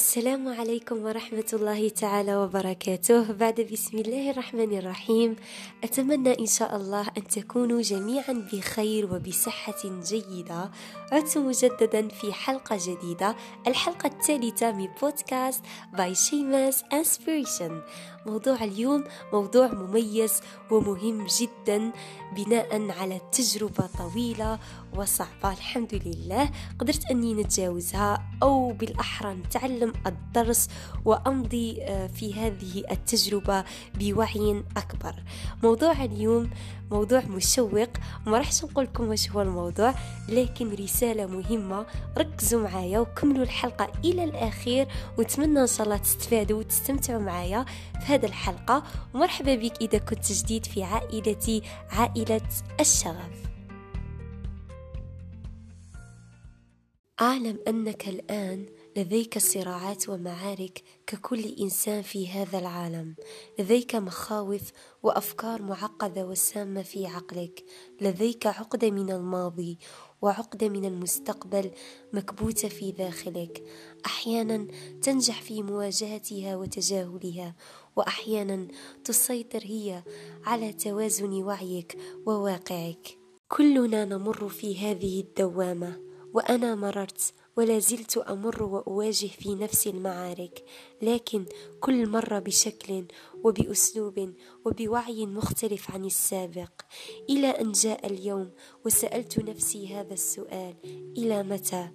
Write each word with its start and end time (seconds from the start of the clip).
السلام 0.00 0.48
عليكم 0.48 1.04
ورحمة 1.04 1.50
الله 1.52 1.88
تعالى 1.88 2.36
وبركاته. 2.36 3.32
بعد 3.32 3.60
بسم 3.60 3.98
الله 3.98 4.30
الرحمن 4.30 4.78
الرحيم 4.78 5.36
أتمنى 5.84 6.40
إن 6.40 6.46
شاء 6.46 6.76
الله 6.76 7.06
أن 7.18 7.28
تكونوا 7.28 7.82
جميعا 7.82 8.32
بخير 8.52 9.14
وبصحة 9.14 9.82
جيدة. 9.84 10.70
عدت 11.12 11.38
مجددا 11.38 12.08
في 12.08 12.32
حلقة 12.32 12.78
جديدة 12.86 13.36
الحلقة 13.66 14.06
الثالثة 14.06 14.72
من 14.72 14.88
بودكاست 15.02 15.64
by 15.92 16.14
Shaimaa's 16.14 16.84
Inspiration 16.92 17.82
موضوع 18.26 18.64
اليوم 18.64 19.04
موضوع 19.32 19.66
مميز 19.66 20.40
ومهم 20.70 21.26
جدا 21.26 21.92
بناء 22.36 22.90
على 22.90 23.20
تجربة 23.32 23.88
طويلة 23.98 24.58
وصعبة 24.96 25.52
الحمد 25.52 26.02
لله 26.06 26.50
قدرت 26.78 27.10
أني 27.10 27.34
نتجاوزها 27.34 28.22
أو 28.42 28.72
بالأحرى 28.72 29.34
نتعلم 29.34 29.92
الدرس 30.06 30.68
وأمضي 31.04 31.82
آه، 31.82 32.06
في 32.06 32.34
هذه 32.34 32.84
التجربة 32.90 33.64
بوعي 33.94 34.64
أكبر. 34.76 35.14
موضوع 35.62 36.04
اليوم 36.04 36.50
موضوع 36.90 37.20
مشوق. 37.20 37.88
ما 38.26 38.38
راحش 38.38 38.64
نقول 38.64 38.84
لكم 38.84 39.08
واش 39.08 39.30
هو 39.30 39.42
الموضوع 39.42 39.94
لكن 40.28 40.74
رسالة 40.74 41.26
مهمة. 41.26 41.86
ركزوا 42.18 42.62
معايا 42.62 42.98
وكملوا 42.98 43.42
الحلقة 43.42 43.92
إلى 44.04 44.24
الأخير 44.24 44.88
وأتمنى 45.18 45.60
إن 45.60 45.66
شاء 45.66 45.86
الله 45.86 45.96
تستفادوا 45.96 46.58
وتستمتعوا 46.58 47.22
معايا 47.22 47.64
في 48.00 48.14
هذه 48.14 48.26
الحلقة. 48.26 48.82
ومرحبا 49.14 49.54
بك 49.54 49.82
إذا 49.82 49.98
كنت 49.98 50.32
جديد 50.32 50.66
في 50.66 50.82
عائلتي 50.82 51.62
عائلة 51.90 52.40
الشغف. 52.80 53.49
أعلم 57.20 57.58
أنك 57.68 58.08
الآن 58.08 58.66
لديك 58.96 59.38
صراعات 59.38 60.08
ومعارك 60.08 60.82
ككل 61.06 61.44
إنسان 61.60 62.02
في 62.02 62.28
هذا 62.28 62.58
العالم. 62.58 63.14
لديك 63.58 63.94
مخاوف 63.94 64.70
وأفكار 65.02 65.62
معقدة 65.62 66.26
وسامة 66.26 66.82
في 66.82 67.06
عقلك. 67.06 67.64
لديك 68.00 68.46
عقدة 68.46 68.90
من 68.90 69.10
الماضي 69.10 69.78
وعقدة 70.22 70.68
من 70.68 70.84
المستقبل 70.84 71.70
مكبوتة 72.12 72.68
في 72.68 72.92
داخلك. 72.92 73.64
أحيانا 74.06 74.66
تنجح 75.02 75.42
في 75.42 75.62
مواجهتها 75.62 76.56
وتجاهلها 76.56 77.56
وأحيانا 77.96 78.68
تسيطر 79.04 79.62
هي 79.64 80.02
على 80.44 80.72
توازن 80.72 81.42
وعيك 81.42 81.98
وواقعك. 82.26 83.18
كلنا 83.48 84.04
نمر 84.04 84.48
في 84.48 84.78
هذه 84.78 85.20
الدوامة. 85.20 86.09
وأنا 86.34 86.74
مررت 86.74 87.32
ولا 87.56 87.78
زلت 87.78 88.16
أمر 88.16 88.62
وأواجه 88.62 89.26
في 89.26 89.54
نفس 89.54 89.86
المعارك 89.86 90.64
لكن 91.02 91.44
كل 91.80 92.08
مرة 92.08 92.38
بشكل 92.38 93.04
وبأسلوب 93.44 94.34
وبوعي 94.64 95.26
مختلف 95.26 95.90
عن 95.90 96.04
السابق. 96.04 96.70
إلى 97.30 97.48
أن 97.48 97.72
جاء 97.72 98.06
اليوم 98.06 98.50
وسألت 98.86 99.38
نفسي 99.38 99.94
هذا 99.94 100.14
السؤال 100.14 100.74
إلى 101.18 101.42
متى؟ 101.42 101.90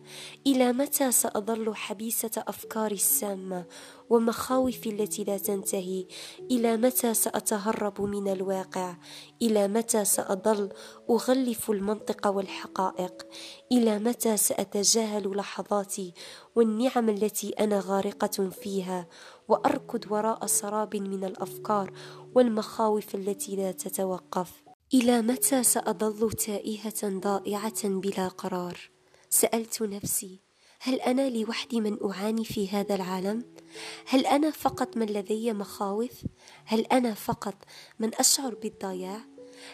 إلى 0.48 0.74
متى 0.74 1.12
سأظل 1.12 1.76
حبيسة 1.76 2.32
أفكاري 2.38 2.96
السامة 2.96 3.66
ومخاوفي 4.10 4.90
التي 4.90 5.24
لا 5.24 5.38
تنتهي؟ 5.38 6.08
إلى 6.52 6.78
متى 6.78 7.14
سأتهرب 7.14 8.02
من 8.02 8.28
الواقع؟ 8.32 8.98
إلى 9.42 9.68
متى 9.68 10.06
سأظل 10.06 10.70
أغلف 11.10 11.72
المنطق 11.72 12.28
والحقائق؟ 12.28 13.28
إلى 13.72 14.00
متى 14.00 14.38
سأتجاهل 14.38 15.38
لحظاتي 15.38 16.14
والنعم 16.56 17.10
التي 17.10 17.50
أنا 17.50 17.80
غارقة 17.80 18.50
فيها؟ 18.50 19.08
وأركض 19.48 20.12
وراء 20.12 20.46
سراب 20.46 20.96
من 20.96 21.24
الأفكار 21.24 21.92
والمخاوف 22.36 23.16
التي 23.16 23.56
لا 23.56 23.72
تتوقف. 23.72 24.64
إلى 24.94 25.22
متى 25.22 25.64
سأظل 25.64 26.32
تائهة 26.32 27.10
ضائعة 27.10 27.88
بلا 27.90 28.28
قرار؟ 28.28 28.80
سألت 29.30 29.82
نفسي 29.82 30.40
هل 30.80 31.02
أنا 31.02 31.30
لوحدي 31.30 31.82
من 31.82 31.98
أعاني 32.04 32.46
في 32.46 32.70
هذا 32.70 32.96
العالم؟ 32.96 33.44
هل 34.08 34.26
أنا 34.26 34.52
فقط 34.52 34.98
من 34.98 35.06
لدي 35.06 35.54
مخاوف؟ 35.54 36.26
هل 36.66 36.82
أنا 36.82 37.14
فقط 37.14 37.56
من 38.00 38.16
أشعر 38.16 38.56
بالضياع؟ 38.56 39.22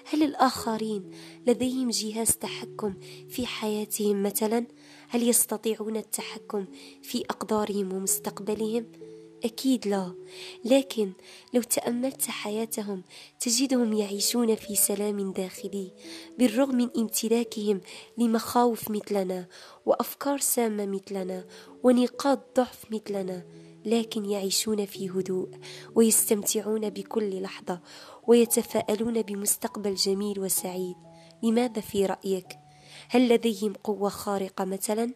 هل 0.05 0.23
الآخرين 0.23 1.11
لديهم 1.47 1.89
جهاز 1.89 2.31
تحكم 2.31 2.93
في 3.29 3.47
حياتهم 3.47 4.23
مثلا؟ 4.23 4.67
هل 5.09 5.29
يستطيعون 5.29 5.97
التحكم 5.97 6.65
في 7.01 7.23
أقدارهم 7.29 7.93
ومستقبلهم؟ 7.93 8.85
أكيد 9.43 9.87
لا. 9.87 10.13
لكن 10.65 11.11
لو 11.53 11.61
تأملت 11.61 12.21
حياتهم 12.21 13.03
تجدهم 13.39 13.93
يعيشون 13.93 14.55
في 14.55 14.75
سلام 14.75 15.31
داخلي 15.31 15.91
بالرغم 16.39 16.75
من 16.75 16.89
امتلاكهم 16.97 17.81
لمخاوف 18.17 18.91
مثلنا 18.91 19.47
وأفكار 19.85 20.39
سامة 20.39 20.85
مثلنا 20.85 21.45
ونقاط 21.83 22.57
ضعف 22.57 22.85
مثلنا 22.91 23.43
لكن 23.85 24.25
يعيشون 24.25 24.85
في 24.85 25.09
هدوء 25.09 25.49
ويستمتعون 25.95 26.89
بكل 26.89 27.41
لحظة 27.41 27.79
ويتفاءلون 28.27 29.21
بمستقبل 29.21 29.95
جميل 29.95 30.39
وسعيد. 30.39 30.95
لماذا 31.43 31.81
في 31.81 32.05
رأيك؟ 32.05 32.47
هل 33.09 33.29
لديهم 33.29 33.73
قوة 33.73 34.09
خارقة 34.09 34.65
مثلا؟ 34.65 35.13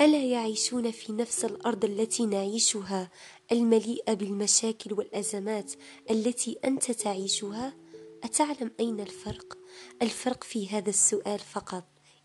ألا 0.00 0.24
يعيشون 0.24 0.90
في 0.90 1.12
نفس 1.12 1.44
الأرض 1.44 1.84
التي 1.84 2.26
نعيشها 2.26 3.10
المليئه 3.52 4.14
بالمشاكل 4.14 4.92
والأزمات 4.92 5.72
التي 6.10 6.58
أنت 6.64 6.90
تعيشها؟ 6.90 7.76
أتعلم 8.24 8.70
أين 8.80 9.00
الفرق؟ 9.00 9.58
الفرق 10.02 10.44
في 10.44 10.68
هذا 10.68 10.88
السؤال 10.88 11.38
فقط. 11.38 11.84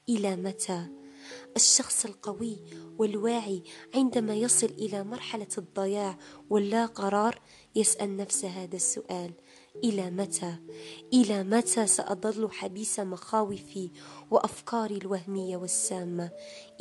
إلى 0.09 0.36
متى؟ 0.36 0.88
الشخص 1.56 2.06
القوي 2.06 2.58
والواعي 2.97 3.63
عندما 3.96 4.36
يصل 4.36 4.68
إلى 4.68 5.03
مرحلة 5.03 5.47
الضياع 5.57 6.18
واللا 6.50 6.86
قرار 6.86 7.42
يسأل 7.75 8.18
نفسه 8.18 8.47
هذا 8.47 8.75
السؤال. 8.75 9.31
إلى 9.84 10.12
متى؟ 10.12 10.56
إلى 11.13 11.44
متى 11.44 11.88
ساظل 11.88 12.52
حبيس 12.52 13.00
مخاوفي 13.00 13.91
وأفكاري 14.31 14.97
الوهمية 14.97 15.58
والسامة؟ 15.58 16.30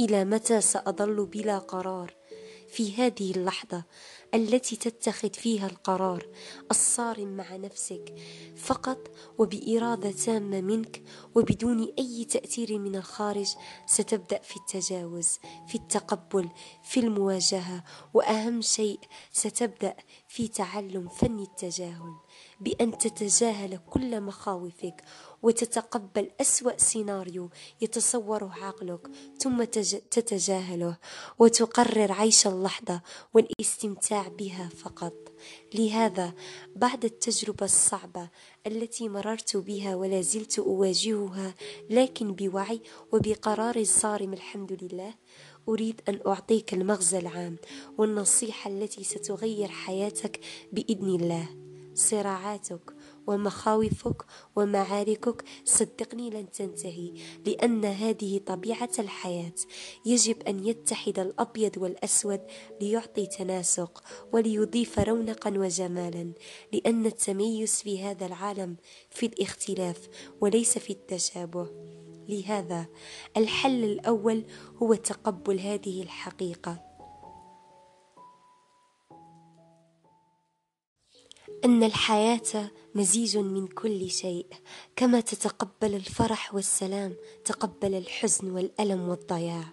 إلى 0.01 0.25
متى 0.25 0.61
ساظل 0.61 1.27
بلا 1.27 1.59
قرار 1.59 2.15
في 2.69 2.95
هذه 2.97 3.31
اللحظة؟ 3.31 3.85
التي 4.35 4.77
تتخذ 4.77 5.33
فيها 5.33 5.67
القرار 5.67 6.27
الصارم 6.71 7.37
مع 7.37 7.57
نفسك 7.57 8.15
فقط 8.57 9.11
وبإرادة 9.39 10.11
تامة 10.11 10.61
منك 10.61 11.03
وبدون 11.35 11.95
أي 11.99 12.25
تأثير 12.25 12.79
من 12.79 12.97
الخارج 12.97 13.49
ستبدأ 13.87 14.41
في 14.43 14.57
التجاوز 14.57 15.39
في 15.67 15.75
التقبل 15.75 16.49
في 16.83 17.01
المواجهة 17.01 17.85
وأهم 18.15 18.61
شيء 18.61 19.01
ستبدأ 19.33 19.97
في 20.29 20.49
تعلم 20.49 21.09
فن 21.09 21.39
التجاهل 21.41 22.15
بأن 22.61 22.99
تتجاهل 22.99 23.81
كل 23.91 24.21
مخاوفك 24.21 25.03
وتتقبل 25.43 26.31
أسوأ 26.41 26.77
سيناريو 26.77 27.51
يتصوره 27.81 28.53
عقلك 28.63 29.11
ثم 29.39 29.65
تتجاهله 30.11 30.99
وتقرر 31.39 32.13
عيش 32.13 32.47
اللحظة 32.47 33.01
والإستمتاع 33.35 34.24
بها 34.29 34.69
فقط. 34.69 35.33
لهذا 35.75 36.33
بعد 36.77 37.05
التجربة 37.05 37.65
الصعبة 37.65 38.29
التي 38.67 39.09
مررت 39.09 39.57
بها 39.57 39.95
ولا 39.95 40.21
زلت 40.21 40.59
أواجهها 40.59 41.55
لكن 41.91 42.33
بوعي 42.33 42.81
وبقرار 43.13 43.85
صارم 43.85 44.33
الحمد 44.33 44.79
لله 44.83 45.15
أريد 45.69 46.01
أن 46.09 46.21
أعطيك 46.27 46.75
المغزى 46.75 47.19
العام 47.19 47.57
والنصيحة 47.99 48.71
التي 48.71 49.05
ستغير 49.05 49.69
حياتك 49.69 50.41
بإذن 50.73 51.09
الله. 51.09 51.49
صراعاتك. 51.95 52.94
ومخاوفك 53.27 54.23
ومعاركك 54.57 55.45
صدقني 55.65 56.31
لن 56.31 56.51
تنتهي 56.51 57.13
لأن 57.47 57.85
هذه 57.85 58.39
طبيعة 58.39 58.91
الحياة. 58.99 59.55
يجب 60.07 60.43
أن 60.43 60.67
يتحد 60.67 61.19
الأبيض 61.19 61.79
والأسود 61.79 62.41
ليعطي 62.81 63.27
تناسق 63.27 64.03
وليضيف 64.33 64.99
رونقا 64.99 65.51
وجمالا 65.51 66.33
لأن 66.73 67.07
التميز 67.07 67.75
في 67.75 68.03
هذا 68.03 68.27
العالم 68.27 68.77
في 69.11 69.27
الاختلاف 69.27 70.09
وليس 70.41 70.79
في 70.79 70.91
التشابه. 70.91 71.69
لهذا 72.29 72.87
الحل 73.37 73.85
الأول 73.85 74.45
هو 74.83 74.95
تقبل 74.95 75.61
هذه 75.61 76.03
الحقيقة. 76.03 76.84
أن 81.65 81.83
الحياة 81.83 82.71
مزيج 82.95 83.37
من 83.39 83.67
كل 83.67 84.11
شيء 84.11 84.47
كما 84.97 85.21
تتقبل 85.21 85.95
الفرح 85.95 86.55
والسلام 86.55 87.17
تقبل 87.45 87.95
الحزن 87.95 88.51
والألم 88.51 89.09
والضياع. 89.09 89.65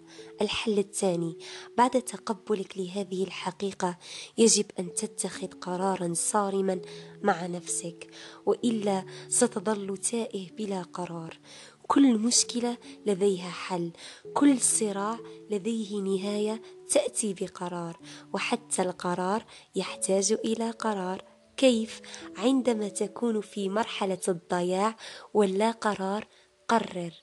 الحل 0.42 0.80
الثاني 0.80 1.38
بعد 1.78 2.02
تقبلك 2.02 2.78
لهذه 2.78 3.24
الحقيقة 3.24 3.98
يجب 4.38 4.66
أن 4.80 4.94
تتخذ 4.94 5.48
قرارا 5.48 6.14
صارما 6.14 6.82
مع 7.22 7.46
نفسك 7.46 8.08
وإلا 8.46 9.06
ستظل 9.30 9.98
تائه 9.98 10.52
بلا 10.52 10.82
قرار. 10.82 11.40
كل 11.88 12.18
مشكلة 12.18 12.78
لديها 13.06 13.50
حل 13.50 13.92
كل 14.34 14.60
صراع 14.60 15.20
لديه 15.50 15.96
نهاية 16.02 16.62
تأتي 16.90 17.34
بقرار 17.34 18.00
وحتى 18.34 18.82
القرار 18.82 19.46
يحتاج 19.76 20.32
إلى 20.32 20.72
قرار. 20.72 21.31
كيف 21.62 22.02
عندما 22.38 22.90
تكون 22.90 23.42
في 23.42 23.70
مرحلة 23.70 24.20
الضياع 24.28 24.96
ولا 25.34 25.72
قرار؟ 25.72 26.28
قرر. 26.68 27.14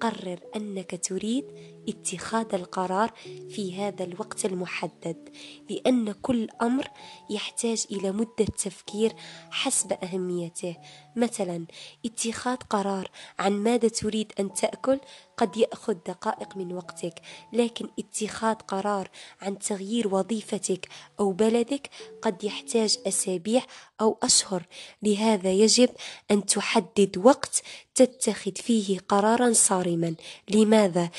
قرر 0.00 0.38
أنك 0.56 1.00
تريد 1.08 1.44
اتخاذ 1.88 2.54
القرار 2.54 3.12
في 3.50 3.76
هذا 3.76 4.04
الوقت 4.04 4.44
المحدد 4.44 5.28
لأن 5.70 6.12
كل 6.12 6.48
أمر 6.62 6.88
يحتاج 7.30 7.86
إلى 7.90 8.12
مدة 8.12 8.44
تفكير 8.44 9.12
حسب 9.50 9.92
أهميته. 9.92 10.76
مثلا 11.16 11.66
اتخاذ 12.06 12.56
قرار 12.56 13.10
عن 13.38 13.52
ماذا 13.52 13.88
تريد 13.88 14.32
أن 14.40 14.52
تأكل 14.52 15.00
قد 15.36 15.56
يأخذ 15.56 15.94
دقائق 15.94 16.56
من 16.56 16.72
وقتك 16.72 17.20
لكن 17.52 17.88
اتخاذ 17.98 18.54
قرار 18.54 19.10
عن 19.40 19.58
تغيير 19.58 20.14
وظيفتك 20.14 20.88
أو 21.20 21.32
بلدك 21.32 21.90
قد 22.22 22.44
يحتاج 22.44 22.98
أسابيع 23.06 23.62
أو 24.00 24.18
أشهر. 24.22 24.66
لهذا 25.02 25.52
يجب 25.52 25.88
أن 26.30 26.46
تحدد 26.46 27.18
وقت 27.24 27.62
تتخذ 27.94 28.54
فيه 28.54 28.98
قرارا 28.98 29.52
صارما. 29.52 30.14
لماذا؟ 30.50 31.10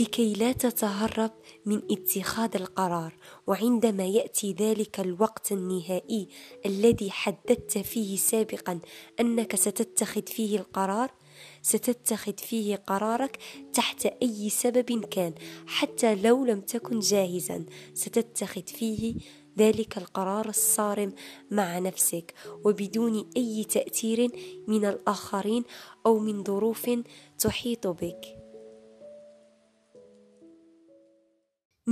لكي 0.00 0.32
لا 0.32 0.52
تتهرب 0.52 1.30
من 1.66 1.82
اتخاذ 1.90 2.56
القرار 2.56 3.14
وعندما 3.46 4.06
يأتي 4.06 4.52
ذلك 4.52 5.00
الوقت 5.00 5.52
النهائي 5.52 6.28
الذي 6.66 7.10
حددت 7.10 7.78
فيه 7.78 8.16
سابقا 8.16 8.80
أنك 9.20 9.56
ستتخذ 9.56 10.26
فيه 10.26 10.58
القرار 10.58 11.10
ستتخذ 11.62 12.38
فيه 12.38 12.76
قرارك 12.76 13.38
تحت 13.72 14.06
أي 14.06 14.48
سبب 14.48 15.04
كان. 15.04 15.34
حتى 15.66 16.14
لو 16.14 16.44
لم 16.44 16.60
تكن 16.60 16.98
جاهزا 16.98 17.64
ستتخذ 17.94 18.66
فيه 18.66 19.14
ذلك 19.58 19.98
القرار 19.98 20.48
الصارم 20.48 21.12
مع 21.50 21.78
نفسك 21.78 22.34
وبدون 22.64 23.30
أي 23.36 23.64
تأثير 23.64 24.28
من 24.68 24.84
الآخرين 24.84 25.64
أو 26.06 26.18
من 26.18 26.44
ظروف 26.44 26.90
تحيط 27.38 27.86
بك. 27.86 28.35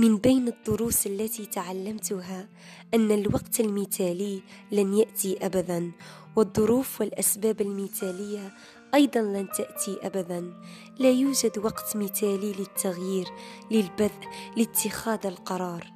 من 0.05 0.17
بين 0.17 0.47
الدروس 0.47 1.07
التي 1.07 1.45
تعلمتها 1.45 2.47
أن 2.93 3.11
الوقت 3.11 3.59
المثالي 3.59 4.41
لن 4.71 4.93
يأتي 4.93 5.45
ابدا 5.45 5.91
والظروف 6.35 7.01
والأسباب 7.01 7.61
المثالية 7.61 8.53
أيضا 8.95 9.19
لن 9.19 9.47
تأتي 9.57 9.97
ابدا. 10.03 10.53
لا 10.99 11.11
يوجد 11.11 11.57
وقت 11.57 11.97
مثالي 11.97 12.53
للتغيير 12.53 13.27
للبذء 13.71 14.29
لاتخاذ 14.57 15.25
القرار. 15.25 15.91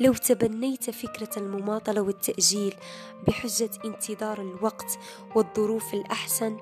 لو 0.00 0.12
تبنيت 0.12 0.90
فكرة 0.90 1.30
المماطلة 1.36 2.00
والتأجيل 2.00 2.74
بحجة 3.26 3.70
انتظار 3.84 4.40
الوقت 4.40 4.98
والظروف 5.34 5.94
الأحسن 5.94 6.56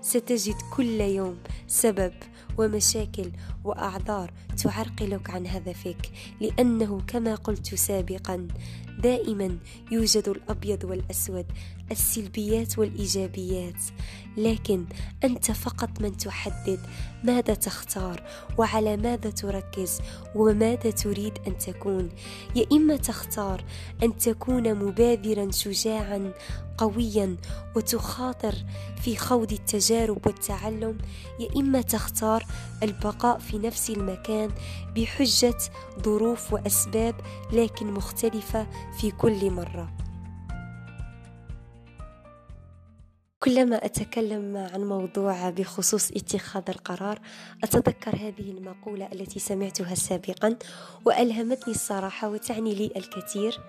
ستجد 0.00 0.56
كل 0.76 1.00
يوم 1.00 1.38
سبب 1.66 2.12
ومشاكل 2.58 3.30
وأعذار 3.64 4.32
تعرقلك 4.62 5.30
عن 5.30 5.46
هدفك 5.46 6.10
لأنه 6.40 7.00
كما 7.06 7.34
قلت 7.34 7.74
سابقا 7.74 8.48
دائما 9.02 9.58
يوجد 9.92 10.28
الأبيض 10.28 10.84
والأسود. 10.84 11.46
السلبيات 11.90 12.78
والإيجابيات 12.78 13.82
لكن 14.36 14.84
أنت 15.24 15.50
فقط 15.50 16.00
من 16.00 16.16
تحدد 16.16 16.80
ماذا 17.24 17.54
تختار 17.54 18.22
وعلى 18.58 18.96
ماذا 18.96 19.30
تركز 19.30 20.00
وماذا 20.34 20.90
تريد 20.90 21.32
أن 21.46 21.58
تكون. 21.58 22.08
يا 22.54 22.66
إما 22.72 22.96
تختار 22.96 23.64
أن 24.02 24.18
تكون 24.18 24.74
مبادرا 24.74 25.50
شجاعا 25.50 26.32
قويا 26.78 27.36
وتخاطر 27.76 28.54
في 29.02 29.16
خوض 29.16 29.52
التجارب 29.52 30.26
والتعلم 30.26 30.98
يا 31.40 31.48
إما 31.56 31.80
تختار 31.80 32.46
البقاء 32.82 33.38
في 33.38 33.58
نفس 33.58 33.90
المكان 33.90 34.50
بحجة 34.96 35.58
ظروف 36.02 36.52
وأسباب 36.52 37.14
لكن 37.52 37.92
مختلفة 37.92 38.66
في 39.00 39.10
كل 39.10 39.50
مرة. 39.50 40.03
كلما 43.44 43.84
أتكلم 43.84 44.56
عن 44.56 44.84
موضوع 44.84 45.50
بخصوص 45.50 46.10
اتخاذ 46.10 46.62
القرار 46.68 47.18
أتذكر 47.64 48.16
هذه 48.16 48.50
المقولة 48.50 49.08
التي 49.12 49.38
سمعتها 49.38 49.94
سابقا 49.94 50.56
وألهمتني 51.04 51.74
الصراحة 51.74 52.28
وتعني 52.28 52.74
لي 52.74 52.90
الكثير 52.96 53.60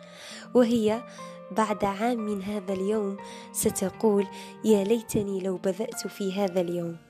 وهي 0.53 1.03
بعد 1.51 1.85
عام 1.85 2.17
من 2.17 2.43
هذا 2.43 2.73
اليوم 2.73 3.17
ستقول 3.51 4.27
يا 4.65 4.83
ليتني 4.83 5.39
لو 5.39 5.57
بذأت 5.57 6.07
في 6.07 6.33
هذا 6.33 6.61
اليوم. 6.61 7.04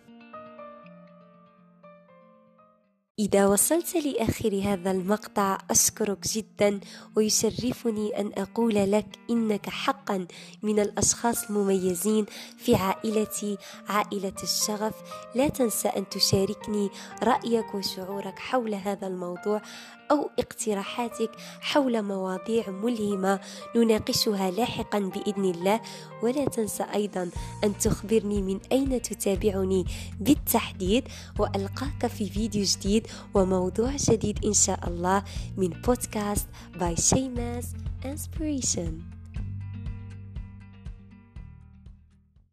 إذا 3.20 3.48
وصلت 3.48 3.96
لآخر 3.96 4.62
هذا 4.64 4.92
المقطع 4.92 5.58
أشكرك 5.72 6.28
جدا 6.28 6.80
ويشرفني 7.16 8.20
أن 8.20 8.32
أقول 8.38 8.92
لك 8.92 9.06
إنك 9.30 9.70
حقا 9.70 10.28
من 10.64 10.80
الأشخاص 10.80 11.44
المميزين 11.44 12.26
في 12.58 12.76
عائلتي 12.76 13.58
عائلة 13.88 14.34
الشغف. 14.44 14.94
لا 15.36 15.48
تنسى 15.48 15.88
أن 15.88 16.10
تشاركني 16.10 16.90
رأيك 17.24 17.76
وشعورك 17.76 18.40
حول 18.40 18.76
هذا 18.76 19.08
الموضوع. 19.08 19.62
أو 20.12 20.30
اقتراحاتك 20.40 21.31
حول 21.62 22.02
مواضيع 22.02 22.69
ملهمة 22.69 23.40
نناقشها 23.75 24.52
لاحقا 24.52 25.00
بإذن 25.00 25.46
الله. 25.46 25.81
ولا 26.24 26.46
تنسى 26.46 26.84
أيضا 26.94 27.30
أن 27.63 27.78
تخبرني 27.78 28.42
من 28.42 28.60
أين 28.72 29.02
تتابعني 29.02 29.86
بالتحديد 30.19 31.04
وألقاك 31.40 32.07
في 32.07 32.30
فيديو 32.30 32.63
جديد 32.63 33.07
وموضوع 33.34 33.92
جديد 34.10 34.46
إن 34.46 34.54
شاء 34.54 34.80
الله 34.88 35.24
من 35.57 35.69
بودكاست 35.69 36.48
باي 36.80 36.96
شيماس 36.96 37.66
Inspiration. 38.06 39.15